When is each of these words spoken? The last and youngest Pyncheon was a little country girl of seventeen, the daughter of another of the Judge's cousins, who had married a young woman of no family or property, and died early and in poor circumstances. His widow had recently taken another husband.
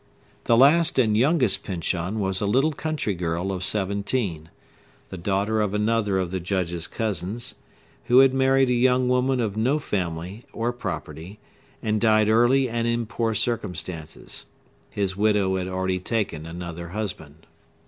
The 0.45 0.57
last 0.57 0.97
and 0.97 1.15
youngest 1.15 1.63
Pyncheon 1.63 2.19
was 2.19 2.41
a 2.41 2.47
little 2.47 2.71
country 2.73 3.13
girl 3.13 3.51
of 3.51 3.63
seventeen, 3.63 4.49
the 5.09 5.17
daughter 5.19 5.61
of 5.61 5.75
another 5.75 6.17
of 6.17 6.31
the 6.31 6.39
Judge's 6.39 6.87
cousins, 6.87 7.53
who 8.05 8.17
had 8.17 8.33
married 8.33 8.71
a 8.71 8.73
young 8.73 9.07
woman 9.07 9.39
of 9.39 9.55
no 9.55 9.77
family 9.77 10.43
or 10.53 10.73
property, 10.73 11.37
and 11.83 12.01
died 12.01 12.29
early 12.29 12.67
and 12.67 12.87
in 12.87 13.05
poor 13.05 13.35
circumstances. 13.35 14.47
His 14.89 15.15
widow 15.15 15.55
had 15.55 15.67
recently 15.67 15.99
taken 15.99 16.45
another 16.47 16.87
husband. 16.87 17.45